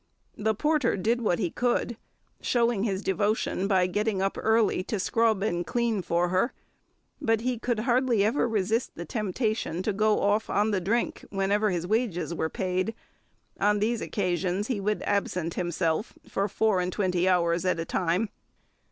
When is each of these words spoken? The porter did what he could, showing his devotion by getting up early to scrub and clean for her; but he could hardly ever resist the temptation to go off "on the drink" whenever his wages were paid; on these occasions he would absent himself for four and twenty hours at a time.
The 0.35 0.55
porter 0.55 0.97
did 0.97 1.21
what 1.21 1.37
he 1.37 1.51
could, 1.51 1.95
showing 2.41 2.85
his 2.85 3.03
devotion 3.03 3.67
by 3.67 3.85
getting 3.85 4.19
up 4.19 4.35
early 4.35 4.81
to 4.85 4.99
scrub 4.99 5.43
and 5.43 5.63
clean 5.63 6.01
for 6.01 6.29
her; 6.29 6.53
but 7.21 7.41
he 7.41 7.59
could 7.59 7.81
hardly 7.81 8.23
ever 8.25 8.49
resist 8.49 8.93
the 8.95 9.05
temptation 9.05 9.83
to 9.83 9.93
go 9.93 10.21
off 10.21 10.49
"on 10.49 10.71
the 10.71 10.81
drink" 10.81 11.23
whenever 11.29 11.69
his 11.69 11.85
wages 11.85 12.33
were 12.33 12.49
paid; 12.49 12.95
on 13.59 13.77
these 13.77 14.01
occasions 14.01 14.69
he 14.69 14.79
would 14.79 15.03
absent 15.03 15.53
himself 15.53 16.13
for 16.27 16.47
four 16.47 16.81
and 16.81 16.91
twenty 16.91 17.29
hours 17.29 17.63
at 17.63 17.79
a 17.79 17.85
time. 17.85 18.29